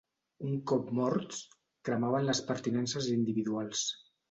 Un 0.45 0.53
cop 0.71 0.89
morts, 0.99 1.43
cremaven 1.91 2.27
les 2.31 2.43
pertinences 2.49 3.13
individuals. 3.21 3.87